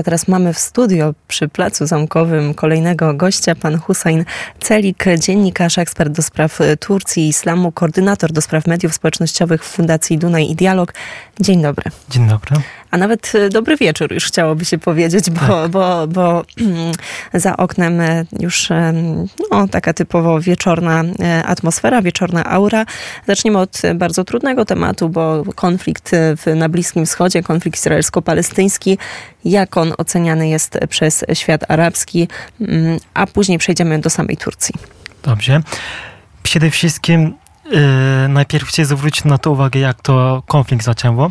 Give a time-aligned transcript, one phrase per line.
[0.00, 4.24] A teraz mamy w studio przy Placu Zamkowym kolejnego gościa, pan Hussein
[4.60, 10.18] Celik, dziennikarz, ekspert do spraw Turcji i islamu, koordynator do spraw mediów społecznościowych w Fundacji
[10.18, 10.94] Dunaj i Dialog.
[11.40, 11.90] Dzień dobry.
[12.10, 12.56] Dzień dobry.
[12.90, 15.70] A nawet e, dobry wieczór już chciałoby się powiedzieć, bo, tak.
[15.70, 16.44] bo, bo
[17.34, 18.92] za oknem e, już e,
[19.50, 21.04] no, taka typowo wieczorna
[21.44, 22.86] atmosfera, wieczorna aura.
[23.26, 28.98] Zaczniemy od bardzo trudnego tematu, bo konflikt w, na Bliskim Wschodzie, konflikt izraelsko-palestyński,
[29.44, 32.28] jak on oceniany jest przez świat arabski,
[32.60, 34.74] mm, a później przejdziemy do samej Turcji.
[35.22, 35.62] Dobrze.
[36.42, 37.34] Przede wszystkim
[37.70, 37.80] yy,
[38.28, 41.30] najpierw chcę zwrócić na to uwagę, jak to konflikt zaczęło,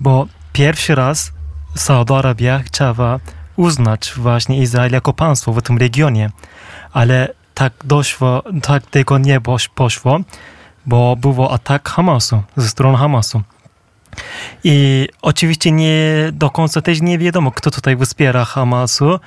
[0.00, 1.32] bo pierwszy raz
[1.74, 3.20] Saudia Arabia chciała
[3.56, 6.30] uznać właśnie Izrael jako państwo w tym regionie,
[6.92, 9.40] ale tak doszło, tak tego nie
[9.74, 10.20] poszło,
[10.86, 13.42] bo było atak Hamasu, ze strony Hamasu.
[14.64, 19.20] I oczywiście nie do końca też nie wiadomo, kto tutaj wspiera Hamasu.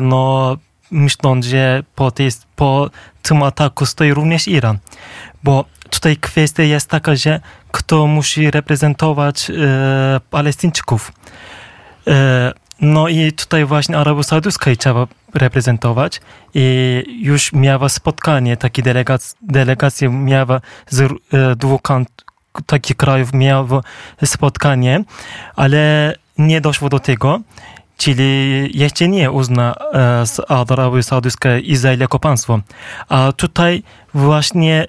[0.00, 0.56] No,
[0.90, 2.90] myśląc, że po, tej, po
[3.22, 4.78] tym ataku stoi również Iran.
[5.44, 7.40] Bo tutaj kwestia jest taka, że
[7.72, 11.12] kto musi reprezentować e, Palestyńczyków.
[12.06, 16.20] E, no i tutaj właśnie Arabia Saudyjska trzeba reprezentować
[16.54, 21.80] i już miała spotkanie, takie delegac, delegacje miała z e, dwóch
[22.66, 23.82] takich krajów miało
[24.24, 25.04] spotkanie,
[25.56, 27.40] ale nie doszło do tego,
[27.96, 32.60] czyli jeszcze nie uzna e, Arabia Saudyjska Izrael jako państwo.
[33.08, 33.82] A tutaj
[34.14, 34.86] właśnie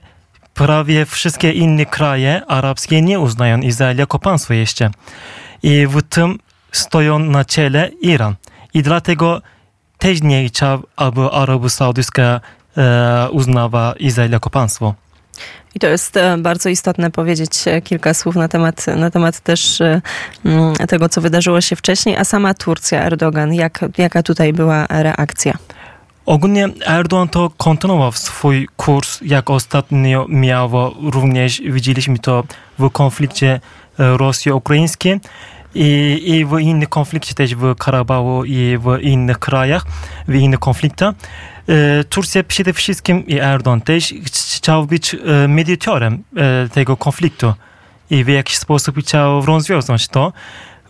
[0.54, 4.90] prawie wszystkie inne kraje arabskie nie uznają Izrael jako państwo jeszcze.
[5.64, 6.40] I w tym
[6.72, 8.36] stoją na czele Iran.
[8.74, 9.42] I dlatego
[9.98, 12.42] też nie chciał, aby Arabia Saudyjska
[12.78, 14.96] e, uznała Izrael jako państwo.
[15.76, 19.82] I to jest e, bardzo istotne powiedzieć e, kilka słów na temat, na temat też
[19.82, 20.02] e,
[20.88, 25.54] tego, co wydarzyło się wcześniej, a sama Turcja, Erdogan, jak, jaka tutaj była reakcja?
[26.26, 32.44] Ogólnie Erdogan to kontynuował swój kurs, jak ostatnio miało również, widzieliśmy to
[32.80, 33.60] w konflikcie
[33.98, 35.20] Rosji-Ukraińskiej
[35.76, 39.86] i, i w innych konflikcie też w Karabachu i w innych krajach,
[40.28, 41.16] w innych konfliktach.
[42.10, 44.14] Turcja przede wszystkim i Erdogan też
[44.56, 45.16] chciał być
[45.48, 46.24] mediatorem
[46.74, 47.54] tego konfliktu
[48.10, 50.34] i w jakiś sposób chciał rozwiązać to,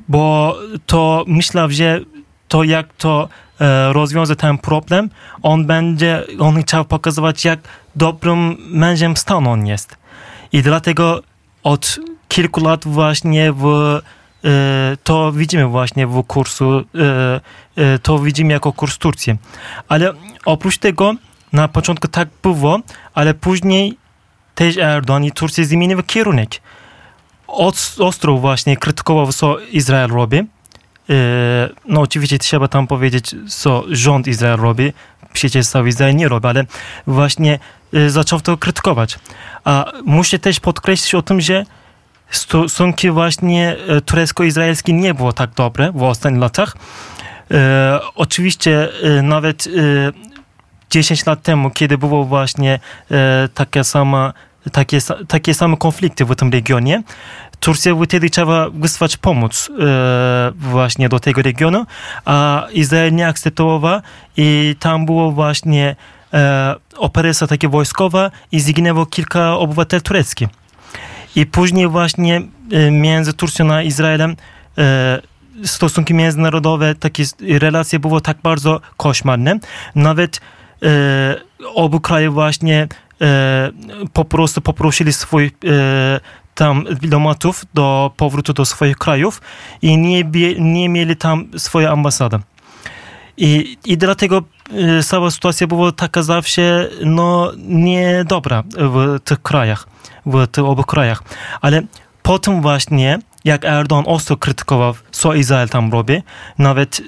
[0.10, 0.56] bo
[0.86, 2.00] to myślał, że
[2.48, 3.30] to jak to
[3.92, 5.10] rozwiąże ten problem,
[5.42, 7.60] on będzie, on chciał pokazywać, jak
[7.96, 9.98] dobrym mężem stanu on jest.
[10.52, 11.22] I dlatego
[11.64, 14.00] od kilku lat właśnie w
[15.04, 16.84] to widzimy właśnie w kursu,
[18.04, 19.36] to widzimy jako kurs Turcji.
[19.88, 20.14] Ale
[20.46, 21.14] oprócz tego
[21.54, 22.80] na początku tak było,
[23.14, 23.98] ale później
[24.56, 26.50] też Erdogan i Turcja zmieniły kierunek.
[28.00, 30.44] Ostro właśnie krytykował, co Izrael robi.
[31.86, 34.94] No oczywiście trzeba tam powiedzieć, co rząd Izrael robi.
[35.34, 36.66] Przecież cały Izrael nie robi, ale
[37.08, 37.60] właśnie
[38.08, 39.20] zaczął to krytykować.
[39.64, 41.66] A muszę też podkreślić o tym, że
[42.32, 46.76] stosunki właśnie e, turecko-izraelskie nie było tak dobre w ostatnich latach.
[47.52, 49.72] E, oczywiście e, nawet e,
[50.90, 52.80] 10 lat temu, kiedy było właśnie
[53.12, 54.34] e, taka sama,
[54.72, 57.04] takie, takie same konflikty w tym regionie,
[57.62, 61.86] Turcja wtedy trzeba wysłać pomoc e, właśnie do tego regionu,
[62.26, 64.02] a Izrael nie akceptował
[64.38, 65.96] i tam było właśnie
[66.34, 70.50] e, operacja taka wojskowa i zginęło kilka obywateli tureckich.
[71.36, 72.42] I później właśnie
[72.72, 74.36] e, między Turcją a Izraelem
[74.78, 75.22] e,
[75.64, 77.24] stosunki międzynarodowe, takie
[77.60, 79.60] relacje były tak bardzo koszmarne.
[79.96, 80.42] Nawet
[80.84, 81.36] e,
[81.76, 82.88] obu kraje właśnie
[84.14, 85.52] po prostu poprosili swój
[86.56, 89.42] tam dyplomatów do powrotu do swoich krajów
[89.82, 90.24] i nie,
[90.60, 92.40] nie mieli tam swojej ambasady.
[93.38, 94.42] I, I dlatego
[95.04, 99.88] cała sytuacja była taka zawsze no, niedobra w tych krajach
[100.26, 101.24] w tych obu krajach.
[101.62, 101.82] Ale
[102.24, 106.24] potem właśnie, jak Erdogan ostro krytykował, co Izrael tam robi,
[106.58, 107.02] nawet,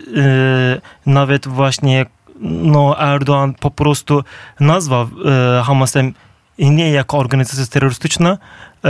[1.05, 2.05] nawet właśnie
[2.41, 4.23] no, Erdogan po prostu
[4.59, 6.13] nazwał yy, Hamasem
[6.57, 8.89] nie jako organizację terrorystyczną, yy,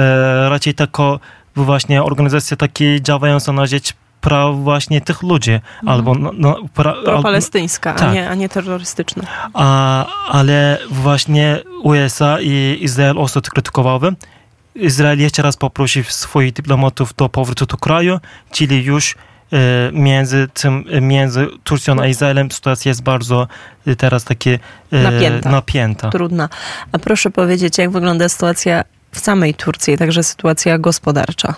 [0.49, 1.19] raczej jako
[1.55, 3.93] właśnie organizacja takie działająca na rzecz
[4.23, 5.51] praw właśnie tych ludzi.
[5.51, 5.87] Mhm.
[5.87, 8.09] Albo no, pra, Pro-palestyńska, tak.
[8.09, 9.23] a, nie, a nie terrorystyczna.
[9.53, 14.13] A, ale właśnie USA i Izrael ostro krytykowały.
[14.75, 18.19] Izrael jeszcze raz poprosił swoich dyplomatów do powrotu do kraju,
[18.51, 19.17] czyli już e,
[19.93, 23.47] między tym, między Turcją a Izraelem sytuacja jest bardzo
[23.87, 24.59] e, teraz takie
[24.91, 25.49] e, napięta.
[25.49, 26.09] napięta.
[26.09, 26.49] Trudna.
[26.91, 31.55] A proszę powiedzieć, jak wygląda sytuacja w samej Turcji, także sytuacja gospodarcza?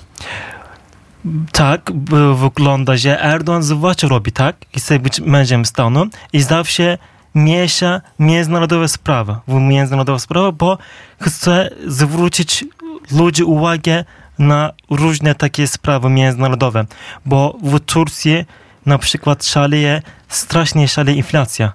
[1.52, 1.92] tak
[2.36, 6.98] wygląda, że Erdogan zwłaszcza robi tak chce być mężem stanu i zawsze
[7.36, 10.78] miesza międzynarodowe sprawy w międzynarodowe sprawy, bo
[11.22, 12.66] chce zwrócić
[13.12, 14.04] ludzi uwagę
[14.40, 16.86] na różne takie sprawy międzynarodowe,
[17.26, 18.46] bo w Turcji
[18.86, 21.74] na przykład szaleje, strasznie szaleje inflacja.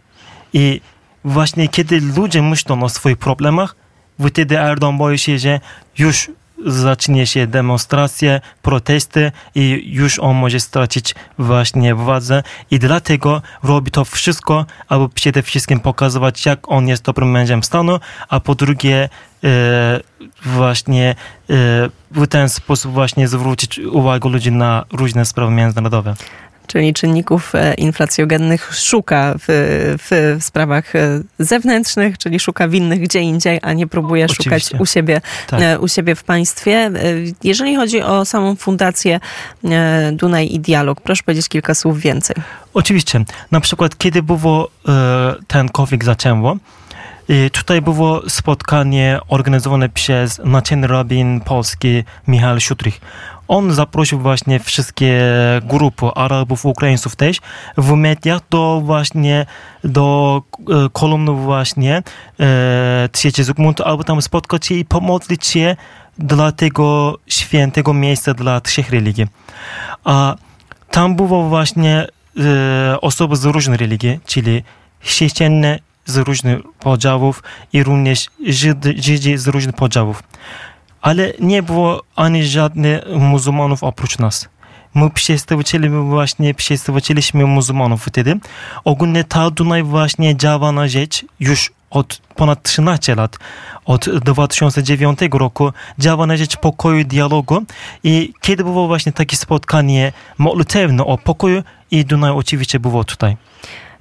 [0.53, 0.81] I
[1.25, 3.77] właśnie kiedy ludzie myślą o swoich problemach,
[4.29, 5.61] wtedy Erdogan boi się, że
[5.99, 6.31] już
[6.67, 12.43] zacznie się demonstracje, protesty i już on może stracić właśnie władzę.
[12.71, 18.01] I dlatego robi to wszystko, aby przede wszystkim pokazywać, jak on jest dobrym mężem stanu,
[18.29, 19.09] a po drugie
[19.45, 20.01] e,
[20.45, 21.15] właśnie e,
[22.11, 26.15] w ten sposób właśnie zwrócić uwagę ludzi na różne sprawy międzynarodowe
[26.73, 29.45] czyli czynników e, inflacjogennych, szuka w,
[29.99, 34.61] w, sprawach e, zewnętrznych, czyli szuka winnych gdzie indziej, a nie próbuje Oczywiście.
[34.61, 35.63] szukać u siebie, tak.
[35.63, 36.91] E, u siebie w państwie.
[37.45, 39.21] Jeżeli chodzi o samą fundację
[40.13, 42.37] Dunaj i Dialog, proszę powiedzieć kilka słów więcej.
[42.75, 43.25] Oczywiście.
[43.51, 44.71] Na przykład, kiedy było
[45.47, 46.57] ten konflikt zaczęło,
[47.53, 53.01] Tutaj było spotkanie organizowane przez Naczelny Rabin Polski Michał Szutrich.
[53.51, 55.23] On zaprosił właśnie wszystkie
[55.63, 57.37] grupy Arabów, Ukraińców też
[57.77, 59.47] w mediach do właśnie
[59.85, 62.03] do e, kolumny właśnie
[62.41, 65.77] e, trzeciej Zygmunta, aby tam spotkać się i pomodlić się
[66.19, 69.27] dla tego świętego miejsca dla trzech religii.
[70.05, 70.37] A
[70.91, 72.07] tam było właśnie
[72.39, 74.63] e, osoby z różnych religii, czyli
[75.01, 77.43] chrześcijanie z różnych podziałów
[77.73, 80.23] i również Żydzi, Żydzi z różnych podziałów
[81.03, 84.49] ale nie było ani żadnych muzułmanów oprócz nas.
[84.95, 88.39] My przedstawicielami właśnie przedstawicieliśmy muzułmanów wtedy.
[88.85, 93.39] Ogólnie ta Dunaj właśnie działa na rzecz już od ponad 13 lat,
[93.85, 97.63] od 2009 roku działa na rzecz pokoju dialogu
[98.05, 103.37] i kiedy było właśnie takie spotkanie modlitewne o pokoju i Dunaj oczywiście było tutaj.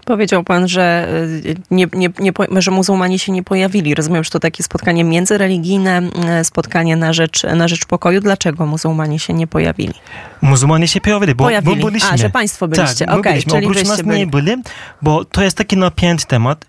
[0.06, 1.07] Powiedział pan, że,
[1.46, 3.96] y, nie, nie, nie, że muzułmanie się nie pojawili.
[3.96, 6.01] Rozumiem, że to takie spotkanie międzyreligijne,
[6.42, 8.22] y, spotkanie na rzecz, na rzecz pokoju.
[8.22, 9.94] Dlaczego muzułmanie się nie pojawili?
[10.42, 11.75] Muzułmanie się pojawili, bo, pojawili.
[11.75, 12.10] bo byliśmy.
[12.10, 13.06] A, że państwo byliście.
[13.06, 13.51] Tak, okay, byliśmy.
[13.51, 14.19] Czyli Oprócz nas byli.
[14.19, 14.56] nie byli,
[15.01, 16.66] bo to jest taki napięty temat.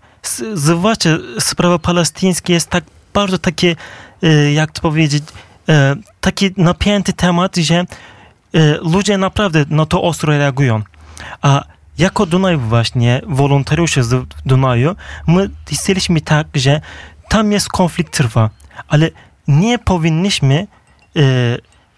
[0.55, 2.85] Zwłaszcza sprawa palestyńska jest tak
[3.15, 3.77] bardzo takie,
[4.25, 5.23] y, jak to powiedzieć,
[6.21, 7.85] taki napięty temat, że
[8.83, 10.83] ludzie naprawdę na to ostro reagują.
[11.43, 11.65] A
[12.01, 14.95] jako Dunaj właśnie, wolontariusze z Dunaju,
[15.27, 16.81] my chcieliśmy tak, że
[17.29, 18.51] tam jest konflikt trwa,
[18.89, 19.11] ale
[19.49, 20.67] nie powinniśmy
[21.17, 21.21] e,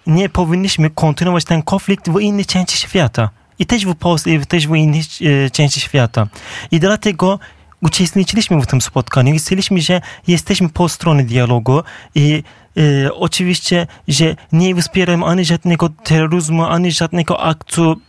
[0.07, 3.31] nie powinniśmy kontynuować ten konflikt w innej części świata.
[3.59, 6.27] I też w Polsce, i też w innej e, części świata.
[6.71, 7.39] I dlatego
[7.83, 11.83] uczestniczyliśmy w tym spotkaniu chcieliśmy, że jesteśmy po stronie dialogu
[12.15, 12.43] i
[12.77, 18.01] e, oczywiście, że nie wspieramy ani żadnego terroryzmu, ani żadnego aktu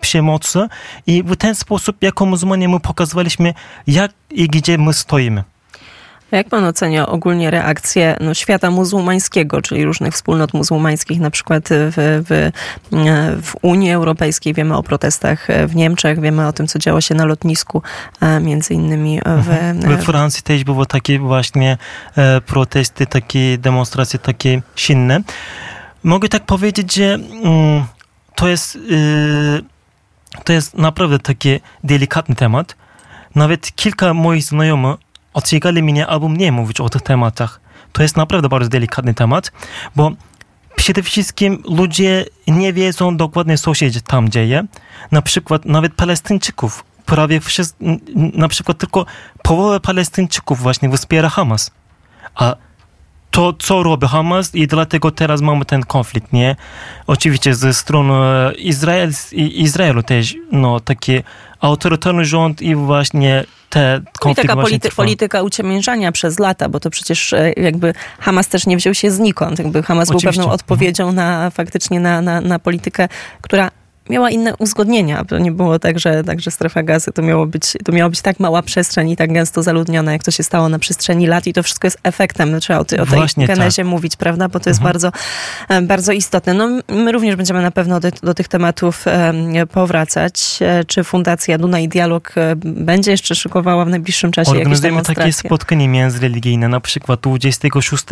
[0.00, 0.68] przemocy
[1.06, 3.54] i w ten sposób jako muzułmanie my pokazywaliśmy
[3.86, 5.44] jak i gdzie my stoimy.
[6.32, 12.22] Jak pan ocenia ogólnie reakcję no, świata muzułmańskiego, czyli różnych wspólnot muzułmańskich, na przykład w,
[12.28, 12.50] w,
[13.42, 14.54] w, Unii Europejskiej?
[14.54, 17.82] Wiemy o protestach w Niemczech, wiemy o tym, co działo się na lotnisku,
[18.40, 19.50] między innymi w...
[19.50, 19.80] Mhm.
[19.80, 21.78] We Francji też było takie właśnie
[22.16, 25.20] e, protesty, takie demonstracje, takie silne.
[26.04, 27.84] Mogę tak powiedzieć, że mm,
[28.36, 29.62] to jest, yy,
[30.44, 32.76] to jest naprawdę taki delikatny temat.
[33.34, 34.96] Nawet kilka moich znajomych
[35.34, 37.60] ostrzegali mnie, aby nie mówić o tych tematach.
[37.92, 39.52] To jest naprawdę bardzo delikatny temat,
[39.96, 40.10] bo
[40.76, 44.64] przede wszystkim ludzie nie wiedzą dokładnie, co się tam dzieje.
[45.12, 47.74] Na przykład nawet Palestyńczyków, prawie wszyscy,
[48.14, 49.06] na przykład tylko
[49.42, 51.70] połowa Palestyńczyków właśnie wspiera Hamas.
[52.34, 52.56] A
[53.36, 56.56] to, co robi Hamas i dlatego teraz mamy ten konflikt, nie?
[57.06, 58.14] Oczywiście ze strony
[58.58, 61.20] Izrael, Izraelu też, no, taki
[61.60, 66.90] autorytarny rząd i właśnie te konflikty I taka polity, polityka uciemiężania przez lata, bo to
[66.90, 69.58] przecież e, jakby Hamas też nie wziął się znikąd.
[69.58, 70.28] Jakby Hamas Oczywiście.
[70.28, 73.08] był pewną odpowiedzią na faktycznie na, na, na politykę,
[73.40, 73.70] która
[74.10, 75.24] miała inne uzgodnienia.
[75.24, 78.20] To nie było tak, że, tak, że strefa gazy to miało, być, to miało być
[78.20, 81.52] tak mała przestrzeń i tak gęsto zaludniona, jak to się stało na przestrzeni lat i
[81.52, 82.50] to wszystko jest efektem.
[82.50, 83.86] No, trzeba o, ty, o tej Właśnie genezie tak.
[83.86, 84.48] mówić, prawda?
[84.48, 84.92] Bo to jest mhm.
[84.92, 85.12] bardzo,
[85.68, 86.54] e, bardzo istotne.
[86.54, 90.58] No, my również będziemy na pewno do, do tych tematów e, powracać.
[90.60, 92.34] E, czy Fundacja Duna i Dialog
[92.64, 95.24] będzie jeszcze szykowała w najbliższym czasie jakieś demonstracje?
[95.24, 96.68] takie spotkanie międzyreligijne.
[96.68, 98.04] Na przykład 26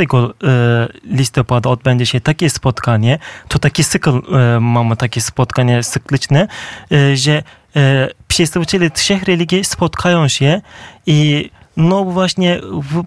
[1.05, 3.19] listopada odbędzie się takie spotkanie.
[3.49, 4.21] To taki cykl
[4.61, 6.49] mamy takie spotkanie cykliczne,
[6.93, 7.43] e, że
[7.77, 10.61] e, przedstawiciele trzech religii spotkają się
[11.07, 13.03] i no właśnie w,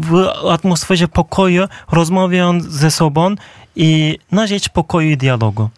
[0.00, 3.34] w atmosferze pokoju rozmawiają ze sobą
[3.76, 5.68] i na rzecz pokoju i dialogu.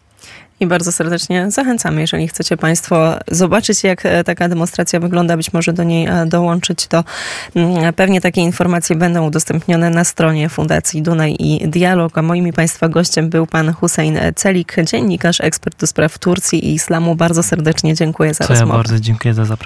[0.60, 5.72] I bardzo serdecznie zachęcamy, jeżeli chcecie Państwo zobaczyć, jak e, taka demonstracja wygląda, być może
[5.72, 7.04] do niej e, dołączyć, to
[7.54, 12.18] mm, pewnie takie informacje będą udostępnione na stronie Fundacji Dunaj i Dialog.
[12.18, 16.74] A moim i Państwa gościem był pan Hussein Celik, dziennikarz, ekspert do spraw Turcji i
[16.74, 17.14] islamu.
[17.14, 18.78] Bardzo serdecznie dziękuję za To ja rozmowę.
[18.78, 19.56] bardzo dziękuję za zaproszenie.